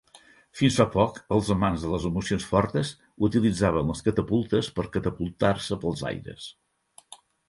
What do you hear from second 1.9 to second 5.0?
les emocions fortes utilitzaven les catapultes per